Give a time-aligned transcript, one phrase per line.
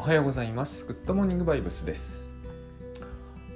[0.00, 0.86] おはようございます。
[0.86, 2.30] グッドモーニングバイブスです。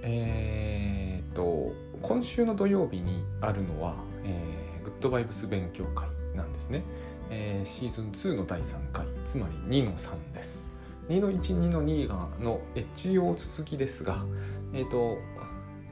[0.03, 1.72] えー、と、
[2.03, 6.83] 今週の土曜日にあるのは、えー、グッドバイブス勉強会なんですね。
[7.30, 10.71] えー、シーズン2の第3回、つまり2の3です。
[11.08, 14.22] 2の1、2の2がの一応続きですが、
[14.74, 15.17] えー、と、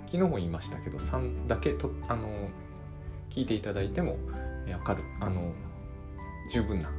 [0.04, 2.28] 昨日も言いましたけど、3だけと、あの、
[3.30, 4.18] 聞いていただいても、
[4.70, 5.54] わかる、あの、
[6.52, 6.90] 十分な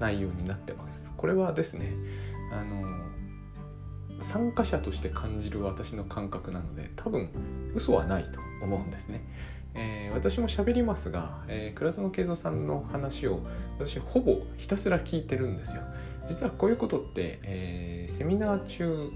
[0.00, 1.14] 内容になってます。
[1.16, 1.94] これはですね、
[2.50, 2.84] あの
[4.22, 7.30] 参加者として感じる私の感覚なので多分
[7.74, 9.24] 嘘はないと思うんですね。
[9.74, 13.40] えー、私も喋りますが、えー、倉園慶三さんの話を
[13.78, 15.82] 私ほぼひたすら聞いてるんですよ。
[16.28, 19.10] 実はこういうことって、えー、セミナー中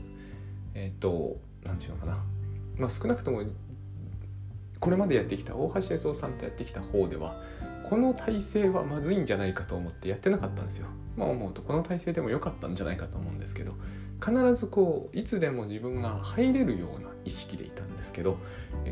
[0.75, 2.25] えっ、と何て言うのかな、
[2.77, 3.43] まあ、少なくとも
[4.81, 7.35] これまでやってきた大橋哲夫さんとやってきた方では
[7.89, 10.89] この体制はまずいんじゃないかと思ってやってなかったんですよ。
[11.17, 13.75] まあ思うとこの体制でも良かったんじゃないかと思うんですけど
[14.25, 18.37] 必ずこういつでも自分が入れるような意識でいたんですけど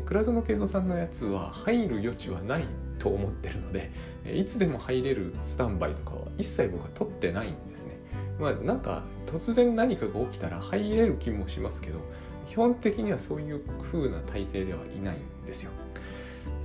[0.05, 2.65] 倉園慶三さんのやつは入る余地はない
[2.99, 3.91] と思ってるので
[4.33, 7.97] いつでも入れるスタンバイとかは一切僕は取ってないんですね。
[8.39, 11.99] まあなんか突然何かが起きたら入れる気もしますけど
[12.45, 15.71] 基本的にはそういう風な体制ではいないんですよ。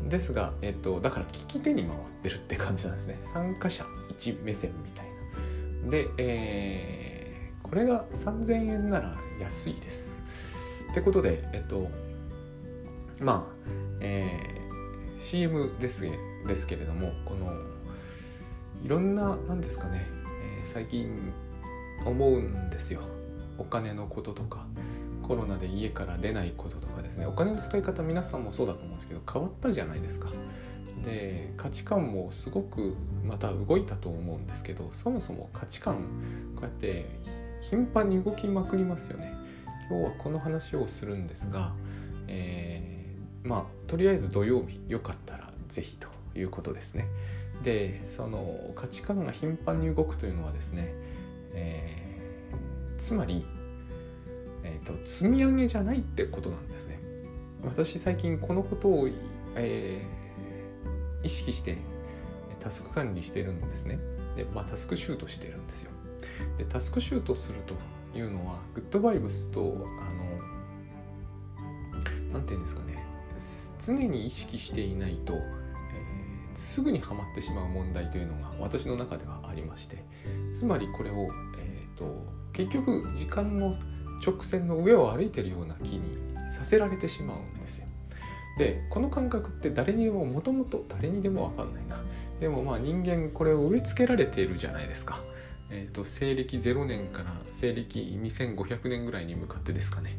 [0.04, 3.18] ですが、えっと、だから聞き手に回ってるって感じなんですね。
[3.32, 3.84] 参加者
[4.18, 5.06] 1目線みたい
[5.84, 5.90] な。
[5.90, 10.18] で、えー、これが3000円なら安いです。
[10.90, 11.88] ってことでえっと
[13.20, 16.04] まあ、えー、CM です
[16.46, 17.52] ですけれどもこの
[18.84, 20.06] いろんな何ですかね、
[20.62, 21.32] えー、最近
[22.04, 23.00] 思うんですよ。
[23.58, 24.66] お金のこととか。
[25.28, 30.30] コロナで家から出ないこととかですねお金の使い方皆さんもそうだと思うんですけど変わったじゃないですか。
[31.04, 35.96] で価値観もすごくまた動いたと思うんですけどそもそも価値観
[36.56, 37.04] こうやって
[37.60, 39.32] 頻繁に動きまくりますよね。
[39.88, 41.72] 今日はこの話をするんですが、
[42.26, 47.06] えー、まあとりあえず土曜日よかったら是非ということですね。
[47.62, 50.94] でその価値観が頻繁に動くというのはですね、
[51.52, 53.44] えー、つまり
[54.68, 57.00] えーと、積み上げじゃないってことなんですね。
[57.64, 59.08] 私最近このことを、
[59.56, 61.78] えー、意識して
[62.60, 63.98] タスク管理してるんですね。
[64.36, 65.90] で、まあ、タスクシュートしてるんですよ。
[66.58, 67.74] で、タスクシュートすると
[68.16, 69.64] いうのは、グッドバイブスと、あ
[72.28, 73.02] の、なんていうんですかね、
[73.84, 80.04] 常に意識していないと、えー、すぐにはまってしまう問題というのが私の中ではありまして、
[80.58, 81.28] つまりこれを、
[81.58, 83.76] えーと結局時間の
[84.24, 86.18] 直線の上を歩いてるような気に
[86.56, 87.86] させられてしまうんですよ。
[88.58, 92.02] でこの感覚って誰にももともと誰にでも分かんないな
[92.40, 95.20] でもまあ人間これを植え付けられているじゃないですか。
[95.70, 100.16] えーと、西暦0年から西暦2500年ぐらいに向かってですかね、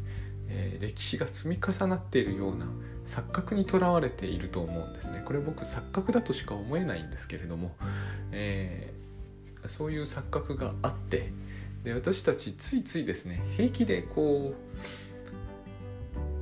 [0.48, 2.68] えー、歴史が積み重なっているような
[3.08, 7.76] 錯覚にとらわれていると思うんですねこれ僕錯覚だとしか思えないんですけれども、
[8.32, 11.32] えー、そういう錯覚があって
[11.84, 14.80] で私たちついついですね平気でこう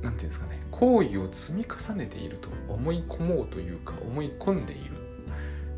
[0.02, 4.98] 言うんですかね行為を積み重ねていると思い込もうというか思い込んでいる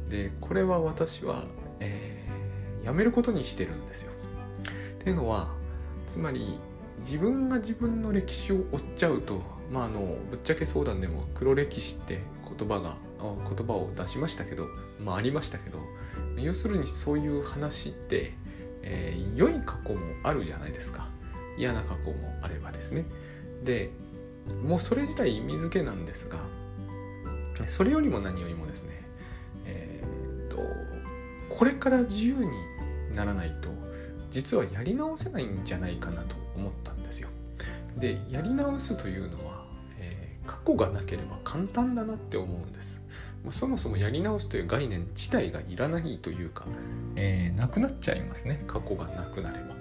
[0.09, 1.45] でこれは私は、
[1.79, 4.13] えー、やめることにしてるんですよ。
[4.99, 5.55] っていうのは
[6.09, 6.59] つまり
[6.99, 9.41] 自分が自分の歴史を追っちゃうと
[9.73, 10.01] まああの
[10.31, 12.21] ぶっちゃけ相談でも黒歴史って
[12.59, 14.67] 言葉が言葉を出しましたけど
[15.03, 15.79] まあありましたけど
[16.37, 18.33] 要するにそういう話って
[18.83, 21.09] えー、良い過去もあるじゃないですか。
[21.57, 23.05] 嫌な過去もあればですね。
[23.65, 23.91] で
[24.65, 26.39] もうそれ自体意味付けなんですが
[27.67, 29.03] それよりも何よりもですね
[29.67, 32.51] えー、っとこれから自由に
[33.15, 33.69] ならないと
[34.31, 37.29] 実はやり直せないんじゃないかなと思ったんですよ。
[37.97, 39.67] でやり直すというのは、
[39.99, 43.00] えー、過去がなければ簡単だなって思うんです。
[43.51, 46.65] そもそもやり直すという概念自体がいらないというか、
[47.17, 49.75] えー、なくなっちゃいますね過去がなくなれば。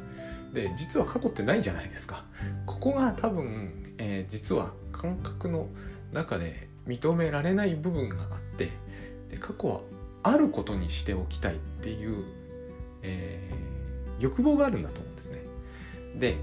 [0.54, 2.24] で実は過去ってないじゃないですか。
[2.66, 5.68] ここが多分、えー、実は感覚の
[6.12, 8.72] 中で認められない部分があって
[9.30, 9.82] で過去は
[10.24, 12.24] あることにしておきたいっていう、
[13.04, 15.44] えー、欲望があるんだと思うんですね。
[16.16, 16.38] で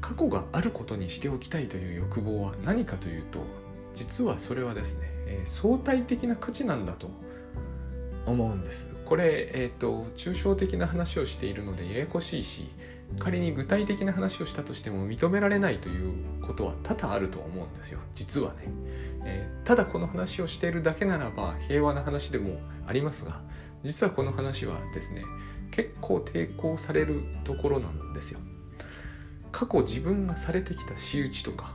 [0.00, 3.38] 過去があることにしておきたいという欲望は何かというと
[3.94, 7.10] 実はそれはですねえー、相対的な価値なんだと
[8.26, 8.94] 思うんです。
[9.04, 12.70] これ、えーと、抽象的な話をしているのでややこしいし
[13.18, 18.00] 仮に具体的な話をしたとしても認められないということは多々あると思うんですよ。
[18.14, 18.56] 実はね、
[19.24, 23.42] えー、ただこの話をしているだけならば平和な話でもありますが
[23.82, 25.22] 実はこの話はですね
[25.70, 28.40] 結構抵抗されるところなんですよ。
[29.52, 31.74] 過去自分がされてきた仕打ちとか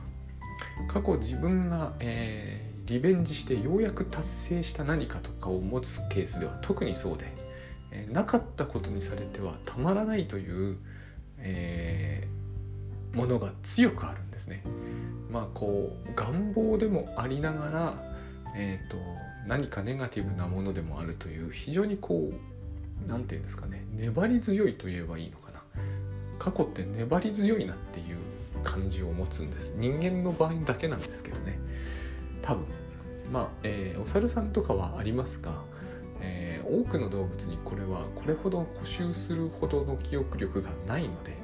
[0.88, 7.32] 過去自分が、えー、リベンジしてようやく達成した何かとかを持つケースでは特にそうで、
[7.92, 10.76] えー、なかったことにされてはたまらないという、
[11.38, 14.64] えー、ものが強くあるんですね。
[15.30, 17.94] まあこう願望でもありながら、
[18.56, 18.96] えーと、
[19.46, 25.60] 何かネガティブなものでもあるという非常にこう何て言うんですかね粘り強いと言えばいいのかな。
[26.40, 28.16] 過去って粘り強いなっていう
[28.64, 29.74] 感じを持つんです。
[29.76, 31.56] 人間の場合だけなんですけどね。
[32.42, 32.79] 多分。
[33.30, 35.52] まあ、えー、お猿さんとかはありますが、
[36.20, 41.34] えー、多くの動物にこれはこれほど固執するほどの記憶力がないので、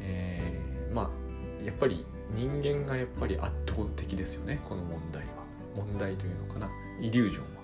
[0.00, 2.04] えー、まあやっぱり
[2.34, 5.28] 人間がやっぱり圧倒的ですよねこの問題は。
[5.76, 6.68] 問題というのかな。
[7.00, 7.58] イリュージョンは。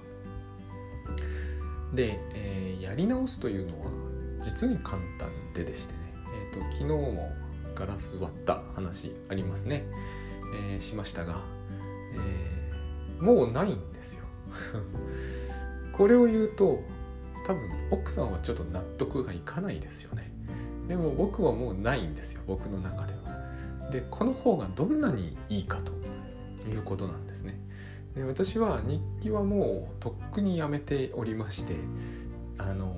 [1.94, 3.90] で、えー、やり直すというのは
[4.42, 5.98] 実に簡単ででしてね、
[6.52, 7.32] えーと、昨日も
[7.74, 9.84] ガラス割った話ありますね、
[10.56, 11.40] えー、しましたが、
[12.14, 12.63] えー、
[13.24, 14.24] もうないんですよ。
[15.92, 16.82] これを言うと
[17.46, 20.30] 多分奥さんはちょっと納得がいかないですよね。
[20.88, 23.90] でも僕はもうないんですよ僕の中では。
[23.90, 25.92] でこの方がどんなにいいかと
[26.68, 27.58] いうことなんですね。
[28.14, 31.76] で私は日記はもうとっくにやめておりまして
[32.58, 32.96] あの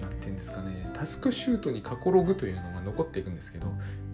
[0.00, 3.66] 何て言うんですかねタスクシュートに過去ログというのが残っていくんですけど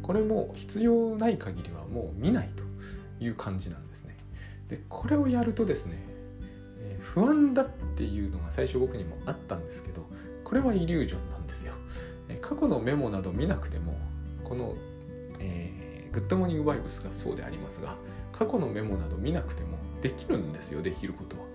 [0.02, 3.87] これも必要ない限りはもう見ないという感じなんです
[4.68, 5.98] でこれをやるとですね、
[6.80, 10.06] えー、不安だっていうのが最初僕にもあったんですけど
[10.44, 11.72] これはイリュージョンなんですよ、
[12.28, 13.98] えー、過去のメモなど見なくても
[14.44, 14.74] この、
[15.40, 17.96] えー、グッドモーニングバイブスがそうでありますが
[18.32, 21.48] 過去のメモなど見なくてもできるんですよできることは。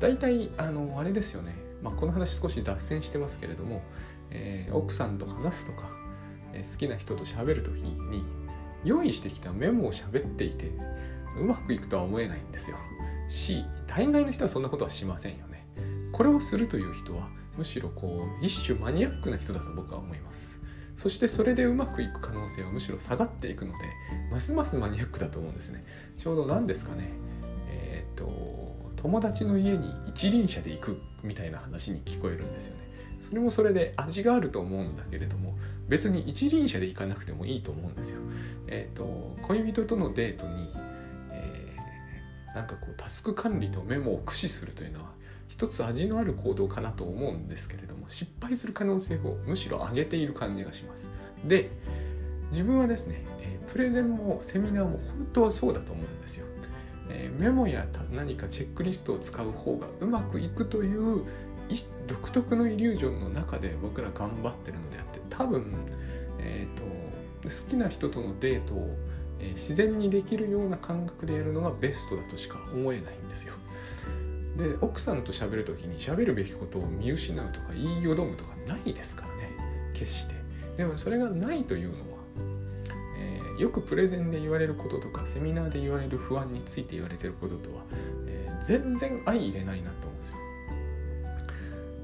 [0.00, 3.82] 大体あのあれですよね、まあ、この話少し脱線してますけれども、
[4.30, 5.88] えー、奥さんと話すとか、
[6.52, 8.24] えー、好きな人と喋る時に
[8.84, 10.72] 用意してきたメモを喋っていて
[11.38, 12.76] うまくいくとは思えないんですよ。
[13.28, 15.66] し大概の人はそんなことはしませんよね。
[16.12, 20.58] これをするという人はむしろこう一種マニアックな人だと僕は思います。
[20.96, 23.78] そしてそれでうまくいく可能性はむしろ下がっていくので
[24.30, 25.84] ますますマニアックだと思うんですね。
[26.16, 27.10] ちょうど何ですかね
[27.68, 28.28] えっと
[28.96, 32.84] 友達の家に一輪車で行くみたいな話に聞こえるんですよね。
[33.20, 35.56] それもそれで味があると思うんだけれども
[35.88, 38.20] 別に一輪車で行かなくてもいいと思うんですよ。
[38.66, 40.70] えっ、と恋人とのデートに、
[42.54, 45.10] なんかこうタスク管理とメモを駆使するというのは
[45.48, 51.08] 一つ味のある行動かなと思うんですけれども失敗する可能性をむしろ上げている感じがします。
[51.44, 51.70] で
[52.50, 56.46] 自分はですね、え、プレゼンもセミナーも本当はそうだと思うんですよ。
[57.10, 61.24] え、メモや何かチェックリストを使う方がうまくいくという
[62.06, 65.74] 独特のイリュージョンの中で僕ら頑張ってるのであって多分、
[66.38, 68.96] えーと、好きな人とのデートを、
[69.44, 73.54] えー、自然にできるような感覚でやるのがベストだとしか思えないんですよ。
[74.56, 79.50] で奥さんと喋る時に喋るべきことを見失うとか言いよどむとかないですからね
[79.94, 80.34] 決して。
[80.76, 82.14] でもそれがないというのは
[83.18, 87.82] えよくプレゼンで言われることとかセミナーで言われる不安について言われてることとは、
[88.26, 90.03] えー、全然相入れないなと。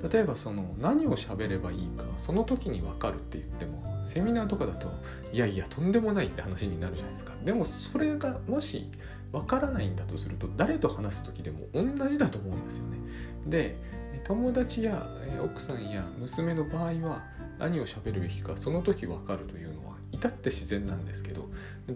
[0.08, 4.92] 例えばその何を喋ればいいかその時に分かるって言ってもセミナーとかだと
[5.32, 7.34] いやいやとんでもないって話になるじゃないですか。
[7.44, 8.88] でもそれがもし
[9.32, 12.98] 分からないんだとすると誰と話す時でも同じだと思うんですよね。
[13.46, 13.76] で
[14.24, 15.06] 友達や
[15.42, 17.24] 奥さんや娘の場合は
[17.58, 21.48] 何を喋るべきかその時分かるというのは至って自然なんですけど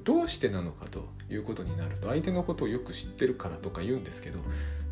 [0.04, 4.38] どうしてなのかということになると相手のことをよく知ってるからとか言うんですけど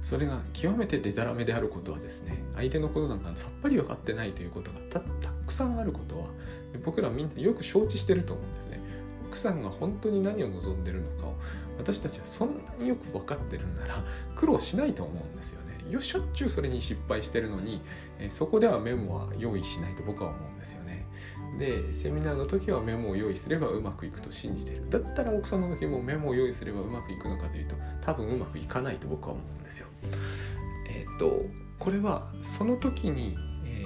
[0.03, 5.01] それが極めてデタラメであることはですね相手のことなんかさっぱり分かってないということがた
[5.47, 6.27] くさんあることは
[6.85, 8.81] 僕らみんなよく承知してると思うんですね。
[9.29, 11.35] 奥さんが本当に何を望んでるのかを
[11.79, 14.05] 私たちはそんなによく分かってるんなら
[14.37, 15.73] 苦労しないと思うんですよね。
[15.91, 17.81] よしょっちゅうそれに失敗してるのに
[18.31, 20.92] そこではメモは用意しないと僕は思うんですよね。
[21.59, 24.89] でセミナーの時はメモを用意すればうまくいくと信じてる。
[24.89, 29.87] だったら奥さんの時もメモを用意すればうまくいくのかというと多分うまくいかないと僕は思うんですよ。
[30.89, 31.45] えっ、と
[31.79, 33.85] これはその時に、え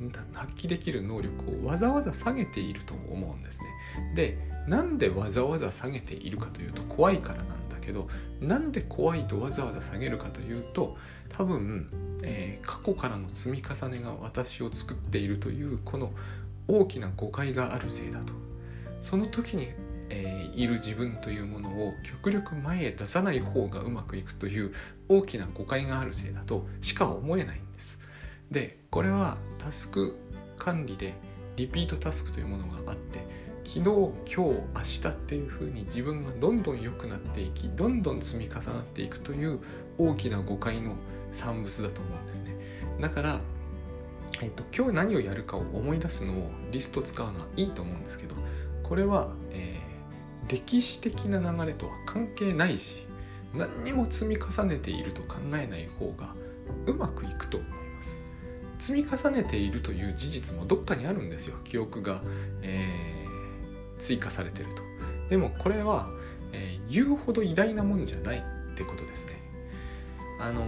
[0.00, 3.66] ー、発揮できる能力をわざわざ下げていると思うんですね。
[4.14, 8.08] でなんでわざわざ下げているかというと怖いからなんだけど
[8.40, 10.96] なんで怖いとわざわざ下げるかというと
[11.36, 11.88] 多分、
[12.22, 16.12] えー、過去からの積み重ねが私を作っているというこの
[16.68, 18.32] 大きな誤解があるせいだと。
[19.02, 19.70] その時に、
[20.08, 24.72] えー、いる自分というものを極力前へ出さない方がうまくいくという
[25.08, 27.98] 大きな誤解があるせいだとしか思えないんです。
[28.50, 30.16] でこれはタスク
[30.58, 31.14] 管理で
[31.56, 33.20] リピートタスクというものがあって
[33.64, 39.60] 昨日今日明日っていう風に自分がどんどん良くなっていきどんどん積み重なっていくという
[39.98, 40.94] 大きな誤解の
[41.32, 42.56] 産物だと思うんですね。
[43.00, 43.40] だから
[44.42, 48.34] えっと、今日何をやるかを思い出すのをリスト使うのはいいと思うんですけど
[48.82, 53.06] これは、えー、歴史的な流れとは関係ないし
[53.54, 56.34] 何にも積み重ねていると考えない方が
[56.86, 57.76] うまくいくと思いま
[58.78, 58.92] す。
[58.92, 61.56] 積み重ねているという事実もどっかにあるんですよ。
[61.62, 62.22] 記憶が、
[62.62, 64.82] えー、追加されてると。
[65.28, 66.08] でもこれは、
[66.52, 69.40] えー、言うほど偉大なもんじゃないってことですね。
[70.40, 70.66] あの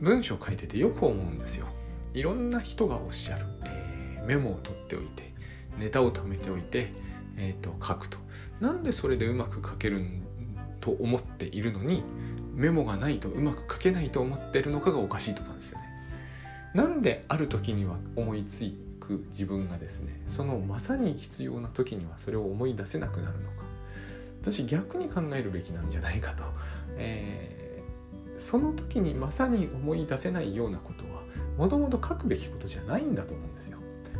[0.00, 1.68] 文章書いててよく思うんですよ。
[2.14, 5.34] いろんな人がおっしゃる、えー、メモを取っておいて
[5.78, 6.92] ネタを貯めておいて、
[7.36, 8.18] えーと、書くと。
[8.60, 10.04] なんでそれでうまく書ける
[10.80, 12.04] と思っているのに
[12.54, 15.84] メモがないとうまく書けないと思ってるのかがおかしいとなんですよね。
[16.74, 18.64] なんである時には思いつ
[19.00, 23.64] く自分がですねそのまさに必要な時にはそれを思い出せなくなるのか。
[24.40, 26.44] 私逆に考えるべきなんじゃないかと、
[26.98, 31.13] えー、その時にまさに思い出せないようなことは
[31.56, 33.78] もともと書くべきことじゃないんだと思うんですよ。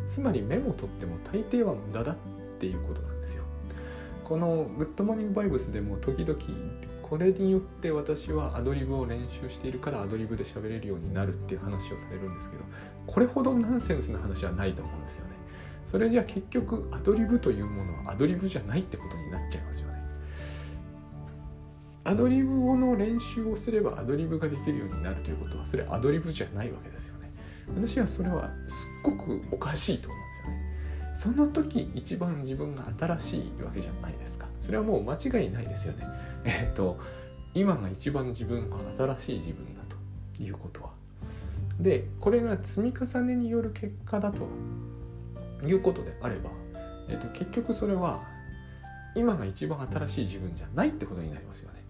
[0.08, 2.16] つまりメモを取っても大抵は無駄だっ
[2.58, 3.44] ていうことなんですよ。
[4.22, 6.38] このグッドモーニングバイブスでも時々
[7.02, 12.62] これによって私はアドリブを練習しているからアドリブで喋れるようになるっていう話をされるんですけど
[13.06, 15.32] これほどナンセンスな話はないと思うんですよね。
[15.84, 19.94] それじゃあ結局アドリブというものはアドリブじゃないってことになっちゃいますよね。
[22.04, 27.23] アドリブの練習をすればアドリブができるようになるということはそれアドリブじゃないわけですよね。
[27.68, 30.74] 私はそれはすっごくおかしいと思うんですよね。
[31.14, 34.46] その時一番自分が新しいわけじゃないですか。
[34.58, 36.04] それはもう間違いないですよね。
[36.44, 36.98] えっ、と
[37.54, 38.78] 今が一番自分が
[39.16, 39.82] 新しい自分だ
[40.36, 40.90] ということは。
[41.80, 44.46] でこれが積み重ねによる結果だと
[45.66, 46.50] いうことであれば、
[47.08, 48.22] えーと、結局それは
[49.16, 51.82] 今が一番新しい自分じゃないってことになりますよね。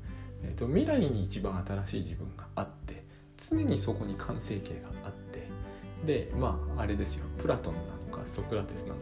[0.43, 3.05] えーと未来に一番新しい自分があって
[3.37, 5.24] 常にそこに完成形があって
[6.05, 7.27] でまああれですよ。
[7.39, 7.81] プラトンな
[8.11, 9.01] のかソクラテスなのか。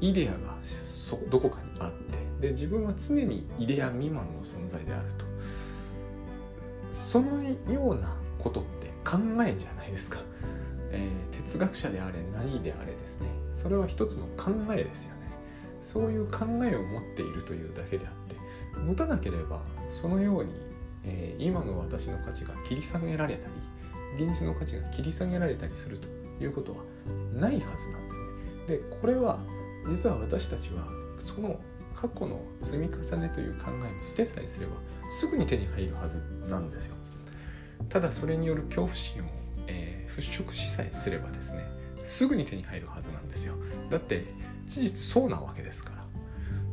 [0.00, 2.18] イデアがそどこかにあって。
[2.40, 5.24] で自分は常にイデア未満の存在であると。
[6.92, 7.56] そのよ
[7.90, 10.18] うなことって考えじゃないですか、
[10.90, 13.28] えー、哲学者であれ何であれですね。
[13.52, 15.30] それは一つの考えですよね。
[15.82, 18.28] そういう考えを持っているというだけであって。
[18.78, 20.52] 持たなければそのように、
[21.04, 23.48] えー、今の私の価値が切り下げられた
[24.18, 26.08] り現実の価値が切り下げられたりすると
[26.40, 26.78] いうことは
[27.34, 28.14] ないはずなんで
[28.66, 28.78] すね。
[28.78, 29.38] でこれは
[29.88, 30.86] 実は私たちは
[31.18, 31.58] その
[31.94, 34.72] 過去の積み重ねという考えを捨てさえすれば
[35.10, 36.16] すぐに手に入るはず
[36.48, 36.94] なんですよ。
[37.88, 39.26] ただそれによる恐怖心を、
[39.66, 41.66] えー、払拭しさえすればですね
[42.04, 43.54] すぐに手に入るはずなんですよ。
[43.90, 44.24] だって
[44.66, 45.98] 事実そうなわけですから。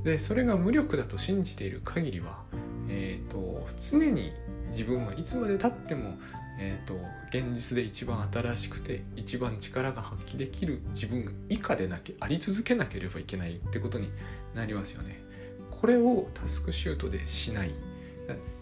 [0.03, 2.43] でそれが無力だと信じている限りは、
[2.88, 4.34] えーと、常に
[4.69, 6.17] 自分はいつまでたっても、
[6.57, 6.95] えーと、
[7.29, 14.09] 現実で一番新しくて一番力が発揮できる自分以下でなきあり続けなければいけないってことに
[14.53, 15.21] なりますよね。
[15.69, 17.74] これをタスクシュートでしないっ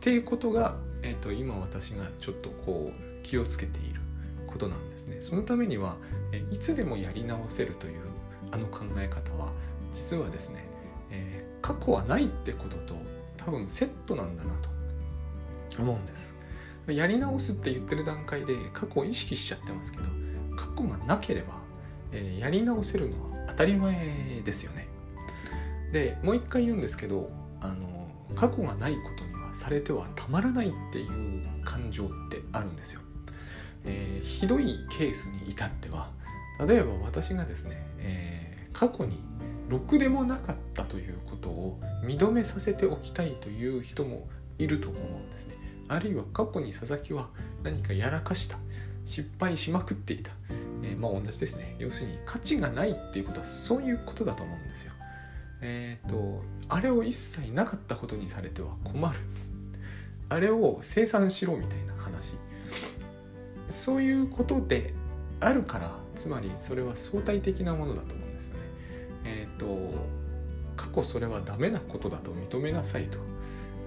[0.02, 4.02] ていうことが、えーと、今私がちょっとこう気をつけている
[4.48, 5.22] ことなんですね。
[5.22, 5.98] そのためには、
[6.32, 8.02] えいつでもやり直せるという
[8.52, 9.52] あの考え方は
[9.94, 10.66] 実はですね、
[11.12, 12.96] えー、過去はないってことと
[13.38, 14.70] 多分セットなんだなと
[15.82, 16.33] 思うんです。
[16.88, 20.04] やり直すって言ってる段階で過去を意識しちゃってますけど
[20.56, 21.60] 過去がなければ、
[22.12, 24.88] えー、やり直せるのは当たり前ですよね。
[25.92, 27.30] でもう一回言うんですけど
[27.62, 33.02] あの過去がないことにはされてはたまらないっていう感情ってあるんですよ。
[33.86, 36.10] えー、ひどいケースに至っては
[36.68, 39.22] 例えば私がですね、えー、過去に
[39.70, 45.63] ろくでもなかったということを認めさせておきたいという人もいると思うんですね。
[45.94, 47.30] あるいは過去に佐々木は
[47.62, 48.58] 何かやらかした
[49.06, 50.32] 失敗しまくっていた、
[50.82, 51.76] えー、まあ同じですね。
[51.78, 54.94] 要するに価値がないっていうことはそういうことだと思うんですよ。
[55.62, 59.20] えっ、ー、とあれを一切なかったことにされては困る。
[60.30, 62.36] あれを生産しろみたいな話。
[63.70, 64.96] そういうことで
[65.40, 68.60] あるからつまりそれは相対的なものだと思うんですよね。
[69.26, 69.94] えっ、ー、と
[70.76, 73.33] 過去それはダメなことだと認めなさいと。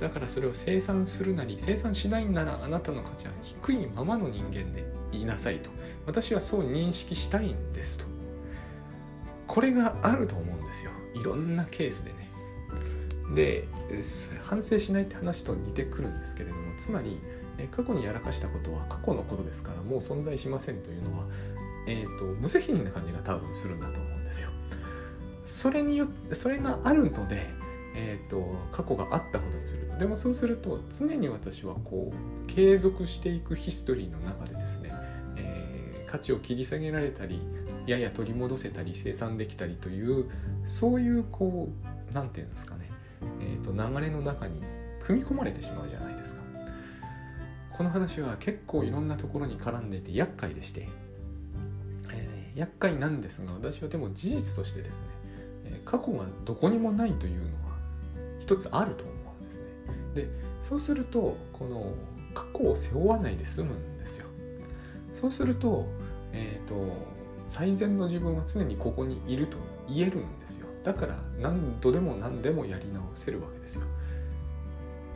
[0.01, 5.71] だからそれを生産するなり生産しないならあなたの価値は低いままの人間でいなさいと。
[6.07, 8.05] 私はそう認識したいんですと。
[9.47, 10.91] これがあると思うんですよ。
[11.15, 12.27] いろんなケースでね。
[13.35, 13.67] で
[14.45, 17.19] 反省しないって話と似てくるんですけれどもつまり
[17.75, 21.25] 過去にやらかしたことは過去のことですからもう存在しませんというのは、
[21.89, 24.51] えーと、無責任な感じが多分するんだと思うんですよ。
[25.45, 27.47] それによってそれがあるので、
[27.99, 34.93] えーと、過去があったことにするでもそうすると常に私はこう継続していくヒストリーの中でですね、
[35.37, 37.41] えー、価値を切り下げられたり
[37.87, 40.27] やや取り戻せたり生産できたりという
[40.65, 42.91] そういうこう何て言うんですかね、
[43.41, 44.61] えーと、流れの中に
[45.01, 46.43] 組み込まれてしまうじゃないですか。
[47.77, 50.89] この話は結構いろんなところに絡んでいて厄介でして、
[52.11, 57.66] えー、厄介なんですが私はでも事実としてですね、過去がどこにもないというのは
[58.47, 59.67] 一つあると思うんですね。
[60.15, 60.29] で
[60.63, 61.93] そうするとこの
[62.35, 64.27] 過去を背負わないで済むんですよ。
[65.13, 65.87] そうすると,、
[66.33, 66.75] えーと
[67.49, 69.57] 最善の自分は常にここにいると
[69.89, 73.83] 言えるんですよだから何度でも何でもやり直せるわけですよ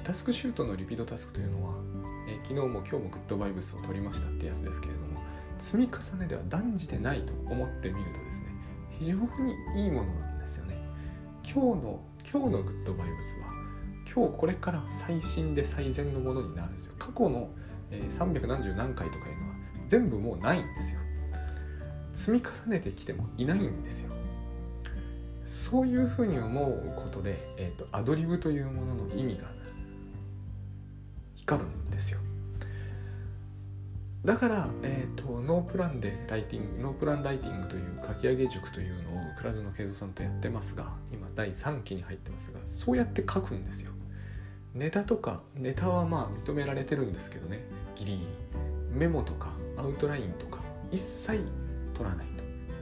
[0.04, 1.74] タスクシュートのリピートタスクというのは、
[2.28, 5.20] えー、昨日も今日もグッドバイブスを取りましたってやつですけれども
[5.58, 8.46] 積み重ねでは断じてないと思ってみるとですね
[8.98, 10.80] 非常にいいものなんですよね
[11.44, 13.60] 今日の今日のグッドバイブスは
[14.12, 16.94] 今日これから最新で最善のものになるんですよ。
[16.98, 17.48] 過去の、
[17.90, 19.54] え、300何十何回とかいうのは
[19.88, 21.00] 全部もうないんですよ。
[22.14, 24.10] 積み重ねてきてもいないんですよ。
[25.46, 29.48] そういうふうに思うことで、えーと、アドリブというものの意味が
[31.36, 32.20] 光るんですよ。
[34.24, 43.92] だから、えーと、ノープランでライティングノープランライティングという書き上げ塾というのを倉園慶三さんとやってますが今第3期に入ってますがそうやって書くんですよ。
[44.74, 47.64] ネタとかネタはまあ認められてるんですけどね。
[47.96, 48.26] ギリギリ。
[48.92, 50.60] メモとかアウトラインとか
[50.92, 51.40] 一切
[51.94, 52.26] 取らない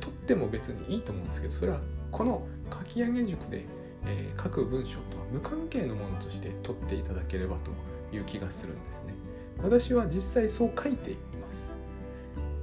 [0.00, 0.08] と。
[0.08, 1.80] 取っても別にいいと思うんですけどそれは
[2.10, 3.64] この書き上げ塾で、
[4.06, 7.70] えー、書く文章とは無関係のものとして取っていただければと
[8.16, 9.14] いう気がするんですね。
[9.62, 11.16] 私は実際そう書いて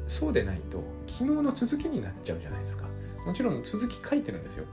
[0.07, 2.85] そうでないと昨日の続きになっちゃうじゃないですか。
[3.25, 4.65] もちろん続き書いてるんですよ。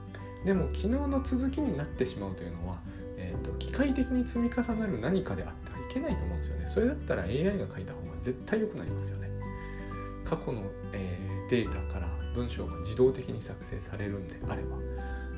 [0.45, 2.77] でも昨日の続きになってしまうというのは、
[3.17, 6.67] えーと、機械的に積み重なる何かであってはいけないと思うんですよね。
[6.67, 9.29] それだったら AI が書いた方が絶対良くなりますよね。
[10.25, 14.77] 過去の、えーデータから文章が自動的に作成されるんであれば、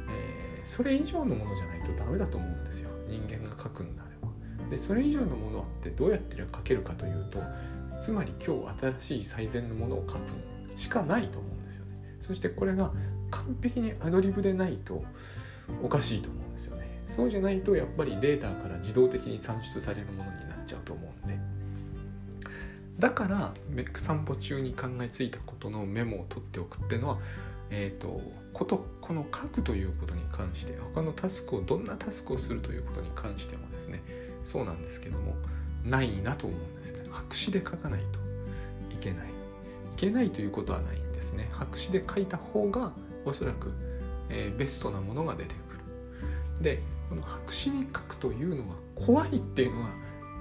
[0.10, 2.89] えー、それ以上のものじゃないとダメだと思うんですよ。
[3.10, 4.69] 人間が書くんであれば。
[4.69, 7.39] でそれ以上のものってどうやって書けるかというと
[8.06, 12.18] つまり今日新しい最善のものを書くしかないと思うんですよね。
[12.22, 12.91] そしてこれが
[13.32, 15.04] 完璧にアドリブでないと
[15.82, 17.02] おかしいと思うんですよね。
[17.08, 21.39] そうじゃないとやっぱりデータから自動的に算出されるものになっちゃうと思うんで。
[23.00, 23.56] だから
[23.96, 27.18] 散歩中に考えついたことのメモを取っておくっていうのは、
[27.72, 28.22] えーと、
[28.54, 34.04] ことこの書くということに関して他のタスクをどんなタスクをするということに関してもですね
[34.44, 35.34] そうなんですけども
[35.84, 38.20] ないなと思うんですね白紙で書かないと
[38.94, 39.28] いけない。
[39.28, 39.30] い
[39.98, 41.50] けないということはないんですね。
[41.52, 42.92] 白紙で書いた方が
[43.26, 43.74] おそらく、
[44.30, 46.64] えー、ベストなものが出てくる。
[46.64, 49.90] でこの白紙に書くというのが怖いっていうのが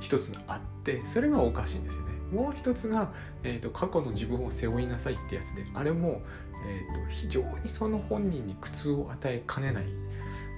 [0.01, 2.12] 一つあってそれがおかしいんですよね。
[2.33, 6.23] もう一つが、えーと、過去の自分を背負いなさいってやつであれも、
[6.66, 9.85] えーと、非常にその本人に苦痛を与えかねない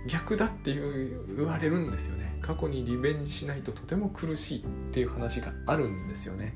[0.06, 2.36] 逆だっていう言われるんですよね。
[2.46, 6.54] 過去にリベンジしないととても苦しいっていう話があるんですよね、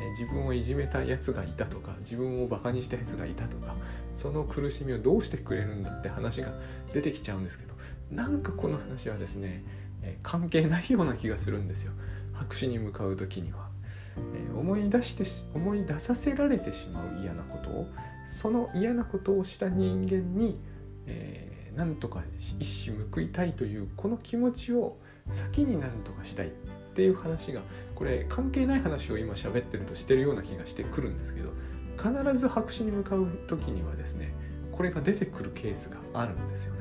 [0.00, 3.74] え、自分をいじめたやつがいたとか自分をバカにしたやつがいたとか
[4.14, 6.52] その苦しみをどうしてくれるんだって話が
[6.92, 7.74] 出てきちゃうんですけど
[8.12, 9.64] なんかこの話はですね、
[10.02, 11.92] え、関係ないような気がするんですよ。
[12.32, 13.68] 白紙に向かう時には。
[14.16, 17.88] え、思い出して思い出させられてしまう嫌なことを
[18.24, 20.60] その嫌なことをした人間に、
[21.06, 22.22] えー、なんとか
[22.58, 24.96] 一矢報いたいというこの気持ちを
[25.30, 26.50] 先に何とかしたいっ
[26.94, 27.60] ていう話が
[27.94, 31.50] これ関係ない話を今喋ってるとしてるような気がしてくるんですけど
[31.96, 34.34] 必ず白紙に向かう時にはですね
[34.72, 36.74] これが出てくるケースがあるんですよ。
[36.74, 36.80] ね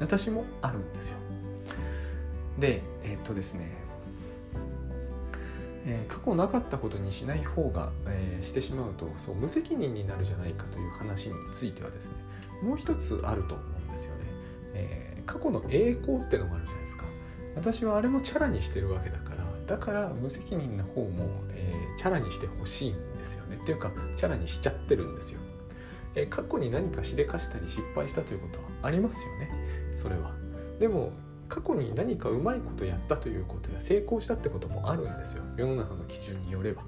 [0.00, 1.16] 私もあるんですよ。
[2.58, 3.86] でえ、っとですね
[5.88, 12.14] えー、過去なかったことにしない方が、えー、してしまうとそう無責任になるじゃないかという話についてはですね
[12.62, 14.25] もう一つあると思うんですよね、
[14.74, 17.04] えー、過去の栄光ってのがあるじゃないですか。
[17.54, 23.58] 私はあれもチャラにしてるわけだからだから無責任な方も、えチャラにしてほしいんですよね。
[23.60, 25.40] っていうかチャラにしちゃってるんですよ、
[26.14, 29.50] え過去に何かしでかしたり失敗したということはありますよね。
[29.94, 30.34] それは。
[30.78, 31.12] でも
[31.48, 35.42] 過去に何かうまいことやったということや成功したってこともあるんですよ。
[35.56, 36.82] 世の中の基準によれば。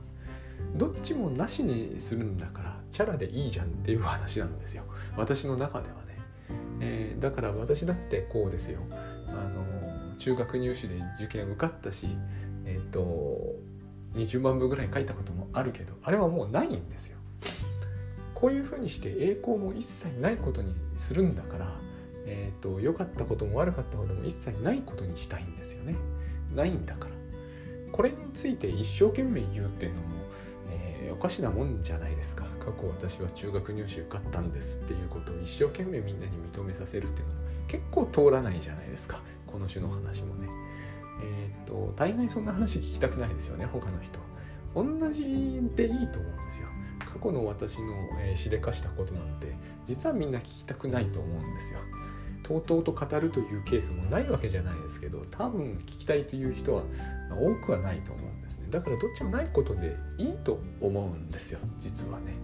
[0.74, 4.84] どっちもなしにするんだからチャラでいいじゃんっていう話なんですよ。
[5.16, 6.07] 私の中ではね、
[6.80, 8.80] えー、だから私だってこうですよ。
[9.28, 12.08] あの中学入試で受験受かったし
[12.64, 13.56] えっ、ー、と
[14.14, 17.18] 20万部ぐらい書いたこともあるけどあれはもうないんですよ。
[18.34, 21.78] こういうふうにして栄光も一切ないことにするんだから
[22.30, 25.96] えーと、良かったことも悪かったことも一切ないことにしたいんですよね。
[26.54, 27.12] ないんだから。
[27.90, 30.06] これについて一生懸命言うっていうのも、
[30.70, 32.44] えー、おかしなもんじゃないですか。
[32.68, 39.20] 過去私は中学入試受かったんですっていうことを一生懸命みんなに認めさせるっていうのも結構通らないじゃないですか。
[39.46, 40.48] この種の話もね。
[41.20, 44.18] えっ、と大概そんな話聞きたくないですよね他の人。
[44.74, 45.22] 同じ
[45.74, 46.68] でいいと思うんですよ。
[47.00, 49.54] 過去の私の、えー、しでかしたことなんて
[49.86, 51.78] 実はみんな聞きたくないと思うんですよ。
[52.42, 56.82] とうとうと語るというケースもないわけじゃないですけど多分聞きたいという人は
[57.30, 58.68] 多くはないと思うんですね。
[58.70, 62.34] だからどっちもないことでいいと思うんですよ実はね。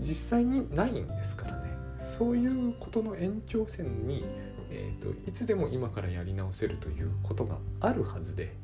[0.00, 1.76] 実際にないんですからね。
[2.18, 4.24] そういうことの延長線に、
[4.70, 8.54] えーと、いつでも今からやり直せるということがあるはずで。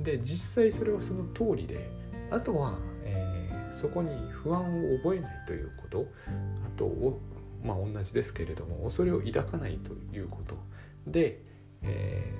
[0.00, 1.88] で実際それはその通りで
[2.30, 6.06] あとは、えー、そこに不安を覚えないということ。
[6.26, 7.20] あと
[7.64, 10.56] まあ同じですけれども恐れを抱かないということ。
[11.06, 11.42] で、
[11.82, 12.32] え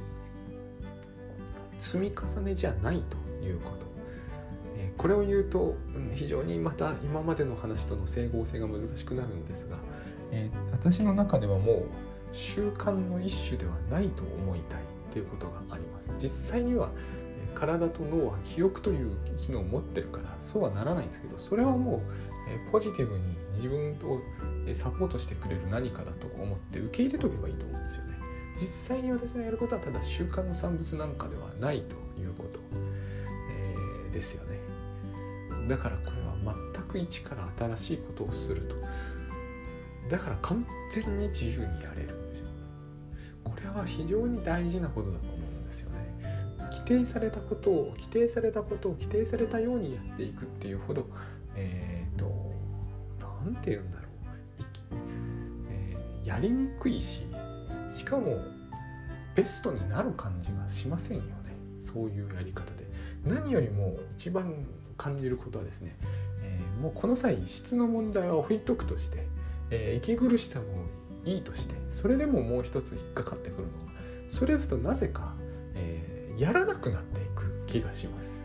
[1.78, 3.86] ー、積み重ねじゃないということ、
[5.02, 5.74] これを言うと
[6.14, 9.76] 非常にまた今までの話との整合性が難しくなるんですが、
[10.30, 11.84] えー、私の中ではもう
[12.30, 14.80] 習慣の一種ではないと思いたい
[15.12, 16.12] ということがあります。
[16.18, 16.90] 実際には
[17.52, 22.00] 体と脳は記憶という機能を持ってるからそうはならないんですけどそれはもう
[22.70, 23.24] ポジティブに
[23.56, 24.20] 自分を
[24.72, 28.18] サポートしてくれる何かだと思って受け入れとけばいいと思うんですよね
[28.56, 32.60] 実際に私がやることはただ習慣の産物なんかではないということ、
[33.52, 34.71] えー、ですよね
[35.68, 36.10] だからこ
[36.44, 38.74] れは全く一から新しいことをすると。
[40.10, 42.08] だから完全に自由にやれる
[43.44, 45.96] これは非常に大事なことだと思うんですよね。
[46.58, 51.06] 規定されたことを規定されたことを規定されたようにやっていくっていうほど
[51.54, 52.52] えっ、ー、と
[53.44, 54.08] 何て言うんだろう、
[55.70, 57.24] えー、やりにくいし
[57.92, 58.36] しかも
[59.34, 61.32] ベストになる感じがしませんよね。
[61.80, 62.91] そういうやり方で。
[63.24, 65.96] 何よりも一番感じることはですね、
[66.42, 69.26] えー、もうこの際質の問題は置いとくとして、
[69.70, 70.66] えー、息苦しさも
[71.24, 73.92] いいとしてそれでももう一つ引っかかってくるのは
[74.30, 75.34] それだとなぜか、
[75.74, 78.40] えー、やらなくなっていく気がします。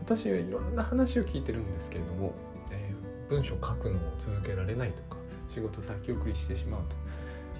[0.00, 2.34] 私はいろんな話を聞いてるんですけれども、
[2.72, 5.16] えー、文章書くのを続けられないとか
[5.48, 6.96] 仕事先送りしてしまうと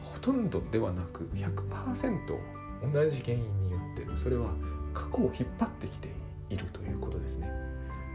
[0.02, 4.50] ほとんどではなく100%同じ原因によってるそれは
[4.92, 6.16] 過去を引っ張ってきている。
[6.52, 7.48] いるということですね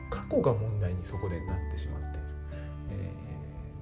[0.09, 2.27] 過去が問題にそこでなってしまっている、
[2.91, 3.11] え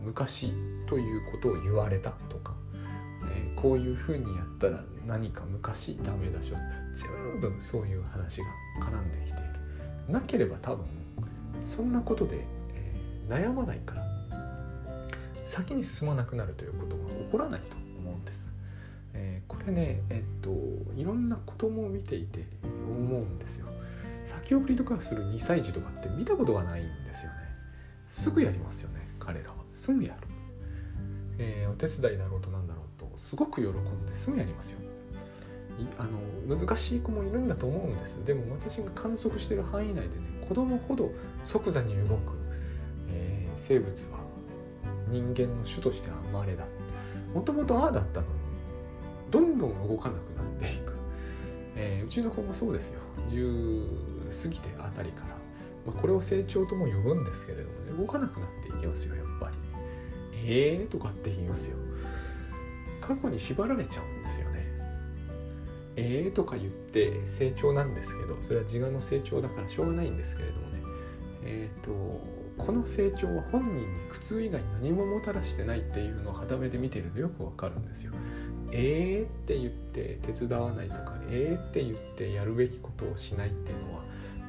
[0.02, 0.52] ー、昔
[0.88, 2.54] ということを言われたとか、
[3.32, 6.56] えー、こういうふうにやったら何か昔ダメだしょ
[6.96, 8.48] 全部そういう話が
[8.80, 9.41] 絡んできてい
[10.08, 10.86] るなければ多分
[11.63, 14.06] そんなことで、えー、悩まないから
[15.46, 17.68] 先に進まなくなるということが起こらないと
[18.00, 18.52] 思うんです。
[19.13, 20.50] えー、これねえっと
[20.96, 23.68] いろんな子供を見ていて思うんですよ。
[24.45, 27.38] 先送りとかする2歳児とかって見たことがないんですよね。
[28.08, 29.55] すぐやりますよね彼らは。
[29.71, 30.27] すぐやる。
[31.39, 34.79] えー、お手伝いだろうとなんだろうとすごく喜んですぐやりますよ。
[35.97, 36.05] あ
[36.47, 40.08] の難しい子もいるんだと思うんですでも私が観測してる範囲内でね
[40.47, 41.12] 子供ほど
[41.43, 42.31] 即座に動く、
[43.10, 44.19] えー、生物は
[45.10, 46.63] 人間の種としては生まれだ
[47.34, 48.34] もともとああだったのに
[49.29, 50.93] どんどん動かなくなっていく、
[51.75, 53.01] えー、うちの子もそうですよ
[54.30, 55.28] 過ぎてあたりから、
[55.86, 59.56] まあ、これを成長とも呼ぶんですけれどもね動かなくなっていきますよやっぱり。
[60.48, 61.78] ええー、とかって言いますよ。
[63.02, 64.66] 過去に縛られちゃうんですよね。
[65.96, 70.82] ええー、とか言って成長なんですけどそれは自我の成長だからしょうがないんですけれどもね。
[71.44, 78.14] えっ、ー、とこの成長は本人に苦痛以外何ももたらしてないっていうのを肌目で見てるとよくわかるんですよ。
[78.72, 84.04] えーって言って手伝わないとかえーって言ってやるべきことをしないっていうのは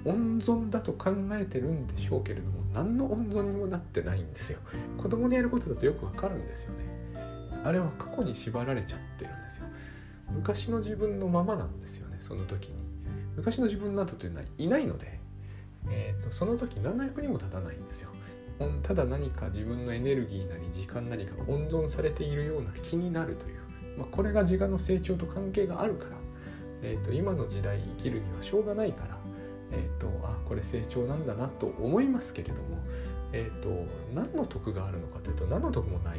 [0.07, 4.59] 温存だと考えてるんでしょうけれども何の温存にもなってないんですよ。
[4.97, 6.85] 子供にやることだとよくわかるんですよね。
[7.65, 9.67] あれは過去に縛られちゃってるんですよ。
[10.31, 12.75] 昔の自分のままなんですよねその時に
[13.37, 15.21] 昔の自分などというのはいないので、
[15.91, 18.11] えーと、その時何の役にも立たないんですよ
[18.83, 26.17] ただ何か自分のエネルギーなり時間なりが温存されているような気になるという、まあ、これが自我の成長と関係があるから、
[26.83, 29.16] えーと、今の時代生きるにはしょうがないから、
[29.73, 32.61] えーと、あこれ成長なんだなと思いますけれども、
[33.33, 36.19] えー、と何の得があるのかというと何の得もない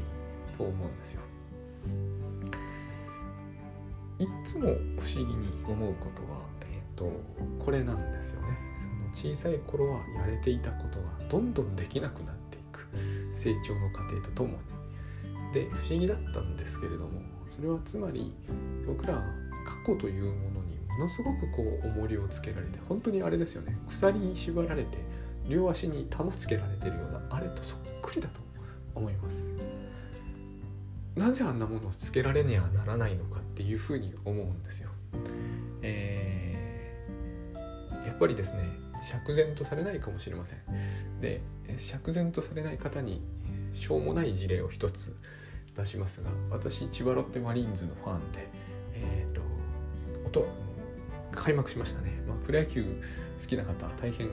[0.57, 1.21] と思うんですよ。
[4.19, 7.12] いつも不思議に思うことは、えーと、
[7.63, 8.47] これなんですよね
[9.13, 12.88] その小さい頃はやれていたことがどんどんできなくなっていく
[13.38, 18.33] 成長の過程とともにで不思議だったんですけれどもそれはつまり
[18.88, 19.21] 僕らは
[19.86, 23.77] 過去というものにものすごくこう重りをつけられて本当にあれですよね。
[23.88, 24.97] 鎖に縛られて
[25.47, 28.39] 両足に玉つけられてるようなあれとそっくりだと
[28.95, 29.43] 思います。
[31.15, 34.89] なぜあんなものをつけられねばならないのかっていうふうに思うんですよ、
[35.81, 38.69] えー、やっぱりですね
[39.01, 40.60] 釈然とされないかもしれません。
[41.21, 41.41] で
[41.77, 43.21] 釈然とされない方に
[43.73, 45.15] しょうもない事例を一つ
[45.75, 48.47] 出しますが私千葉ロッテマリーンズのファンで
[48.93, 49.41] えっ、ー、と
[50.25, 50.47] 音
[51.38, 54.30] 開幕しましたね、まあ、プロ野球好きな方は大変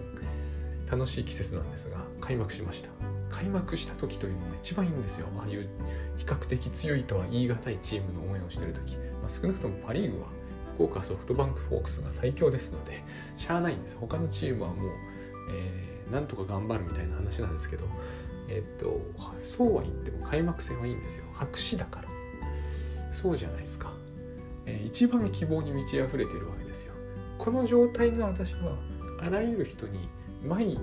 [0.90, 2.90] 楽しい季節なんですが開幕しました。
[3.30, 5.26] 開幕した時というのが一番いいんですよ。
[5.36, 5.68] ああいう
[6.16, 10.28] 比較的強いとは言い難いチームの応援をしてる時、まあ、少なくともパ・リーグは
[10.76, 13.02] 福岡ソフトバンクフォークスが最強ですので
[13.36, 13.96] しゃあないんです。
[14.00, 14.90] 他のチームはもう、
[15.50, 17.86] えー、なんとか頑張るみたいな話なんですけど
[18.48, 19.00] えっと
[19.40, 21.24] そうは言っても開幕戦はいいんですよ。
[21.32, 22.08] 白紙だから。
[23.12, 23.92] そうじゃないですか、
[24.66, 26.93] えー、一番希望に満ち溢れてるわけですよ。
[27.38, 28.76] この状態が私は
[29.20, 30.08] あらゆる人に
[30.46, 30.78] 毎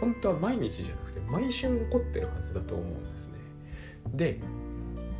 [0.00, 3.32] 本当は毎日じゃなくて毎週起こってるはずだと思うんですね。
[4.14, 4.40] で、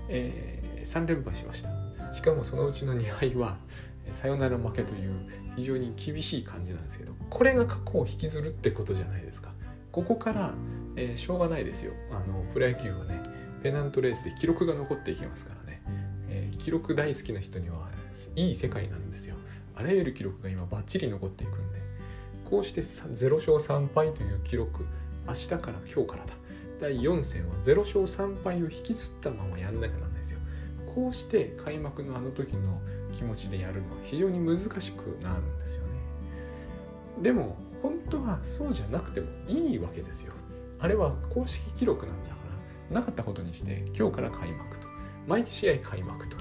[0.09, 2.15] えー、3連敗しました。
[2.15, 3.57] しかもそのうちの2敗は
[4.13, 9.51] サヨナラ負けという非常に厳しい感じなんですけどこれが過去を引きずるってことじゃないですか。
[9.93, 10.53] ここから、
[10.97, 11.93] えー、しょうがないですよ。
[12.11, 13.21] あのプロ野球はね
[13.63, 15.83] ペナントレースで記録が残っていきますからね、
[16.29, 17.89] えー、記録大好きな人には
[18.35, 19.36] いい世界なんですよ。
[19.77, 21.81] あらゆる記録が今バッチリ残っていくんで
[22.51, 24.85] こうして0勝3敗という記録
[25.27, 26.33] 明日から今日からだ。
[26.81, 30.39] 第4戦は0勝3敗を引きずったままやんなきゃなんないですよ。
[30.95, 32.81] こうして開幕のあの時の
[33.17, 35.89] 気持ちでやるのは非常に難しくなるんですよね。
[37.23, 40.33] でも本当はそうじゃなくてもいいわけですよ。
[40.79, 42.37] あれは公式記録なんだか
[42.91, 44.87] らなかったことにして今日から開幕と。
[45.27, 46.37] 毎試合開幕と。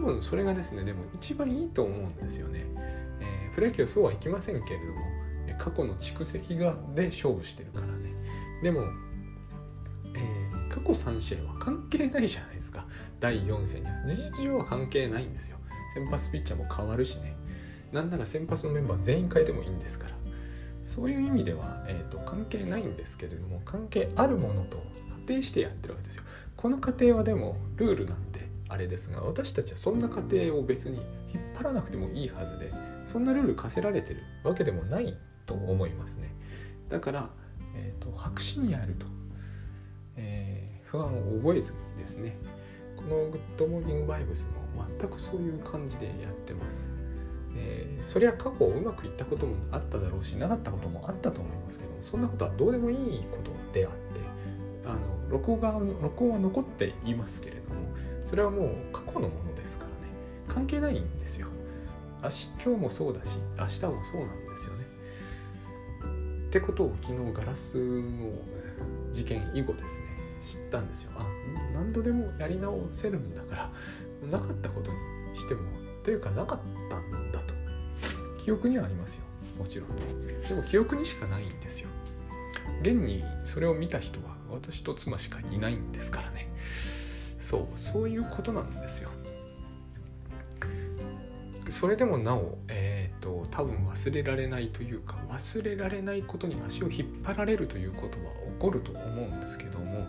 [0.00, 2.64] 多分それがですねでも一番いいと思うんですよね、
[3.20, 5.00] えー、プロ野球そうはいきませんけれども
[5.58, 8.14] 過去の蓄積がで勝負してるからね。
[8.62, 8.80] でも、
[10.14, 12.86] えー、過去3試合は関係ないじゃないですか。
[13.20, 14.06] 第4戦には。
[14.08, 15.58] 事実上は関係ないんですよ。
[15.94, 17.36] 先発ピッチャーも変わるしね。
[17.92, 20.14] なんなら先発のメンバー全員変えてもいいんですから。
[20.84, 24.78] そういう意味では、えーと、関係ないんですけれども関係あるものと
[25.26, 26.22] 仮定してやってるわけですよ。
[26.56, 28.29] この過程はでもルールなん
[28.70, 31.06] あれですが私たちはそんな過程を別に引っ
[31.56, 32.72] 張らなくてもいいはずで
[33.06, 36.32] そんなルール課せられてるわけでもないと思いますね。
[36.88, 37.30] だから、
[37.74, 39.06] えーと、白紙にやると、
[40.16, 42.36] えー、不安を覚えずにですね
[42.96, 44.44] このグッドモーニングバイブス
[44.76, 46.86] も全くそういう感じでやってます、
[47.56, 53.98] えー、そりゃ過去うまくいったこともあっただろうしなかったこともあったと思いますけどそんなことはどうでもいいことであって
[54.84, 54.98] あの
[55.30, 57.79] 録音が録音は残っていますけれども
[58.30, 60.12] それはもう過去のものですからね。
[60.46, 61.48] 関係ないんですよ。
[62.64, 64.86] 今日もそうだし明日もそうなんですよね。
[66.46, 68.30] ってことを昨日ガラスの
[69.10, 70.06] 事件以後ですね
[70.44, 71.10] 知ったんですよ。
[71.16, 71.26] あ
[71.74, 73.68] 何度でもやり直せるんだか
[74.22, 74.96] らなかったことに
[75.36, 75.62] しても
[76.04, 77.54] というかなかったんだと。
[78.44, 79.24] 記憶にはありますよ。
[79.58, 80.48] もちろんね。
[80.48, 81.88] でも記憶にしかないんですよ。
[82.82, 86.48] 現にそれを見た人は私と妻しかいないんですからね。
[87.50, 89.10] そうそういうことなんですよ。
[91.68, 100.06] それでもなお、えーと、多分忘れられないというか忘れられないことに足を引っ張られるということは起こると思うんですけども、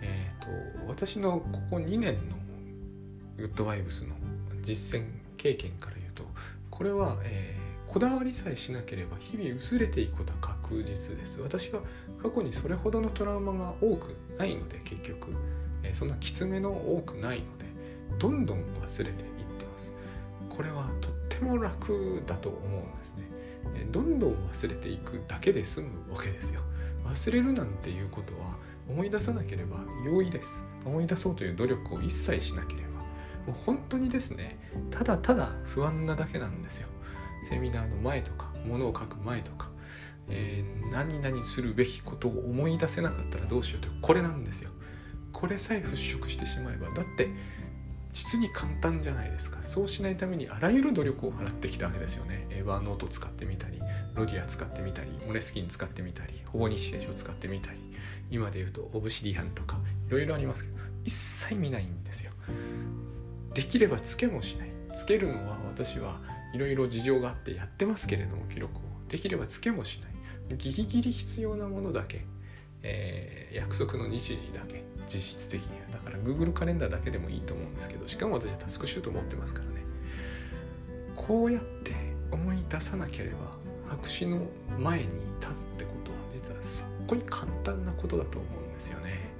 [0.00, 2.36] えーと、私のここ2年の
[3.36, 4.14] グッドバイブスの
[4.62, 6.22] 実践経験から言うと
[6.70, 11.40] これは、えー、こだわりさえしなければ日々薄れていくことは確実です。
[11.40, 11.80] 私は
[12.22, 15.32] 過去にそれほどのトラウマが多くないので結局、
[15.90, 17.66] え、そんなきつめの多くないので
[18.18, 19.92] どんどん忘れていってます。
[20.48, 23.86] これはとっても楽だと思うんですね。
[23.92, 26.60] どんどん忘れていくだけで済むわけですよ。
[27.04, 28.54] 忘れるなんていうことは
[28.88, 30.62] 思い出さなければ容易です。
[30.84, 32.88] 思い出そうという努力を一切しなければ。
[33.46, 34.58] もう本当にですね
[34.90, 36.88] ただただ不安なだけなんですよ。
[37.48, 39.70] セミナーの前とか物を書く前とか、
[40.28, 44.70] えー、何々するべきことを思い出せなかったらどうしようというこれなんですよ。
[45.36, 47.28] これさえ払拭してしまえばだって
[48.10, 49.62] 実に簡単じゃないですか。
[49.62, 52.46] そうしないためにあらゆる努力を払ってきたわけですよね。
[52.48, 53.78] エヴァーノート使ってみたり
[54.14, 57.78] ロギア使ってみたりモレスキン使ってみたり保護日誌を使ってみたり。
[58.30, 62.32] 今で言うとオブシディアンとかいろいろありますけど一切見ないんですよ。
[63.54, 64.70] できればつけもしない。
[64.96, 66.18] つけるのは私は
[66.54, 68.80] いろいろ事情があってやってますけれども記録を。
[69.08, 70.56] できればつけもしない。
[70.56, 72.24] ギリギリ必要なものだけ、
[72.88, 75.86] えー、約束の日時だけ実質的には。
[75.92, 79.84] だから Google カレンダーだけでもいいと思うんですけどしかも私はタスクシュート持ってますからね。
[81.16, 81.92] こうやって
[82.30, 83.36] 思い出さなければ
[83.88, 84.46] 白紙の
[84.78, 85.06] 前に
[85.40, 89.30] 立つってことは実はすっごい簡単なことだと思うんですよね。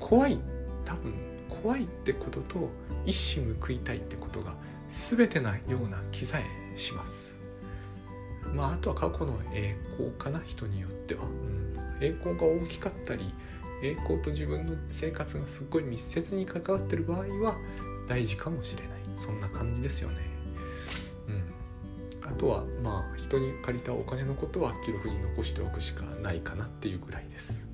[0.00, 0.38] 怖い
[0.84, 1.14] 多分
[1.62, 2.68] 怖いってことと
[3.06, 4.54] 一矢報いたいってことが
[4.88, 7.34] 全てなような気さえします。
[8.52, 13.32] まああとは過去の栄光かな人によっては、うん、栄光が大きかったり
[13.82, 17.56] 栄光と自分の生活がすっごい密接に関わってる場合は
[18.08, 20.16] 大事かもしれないそんな感じですよね。
[21.28, 27.64] うん、あとはまあ人に借りたお金のことは記録に残しておくしかないかなっていうぐらいです。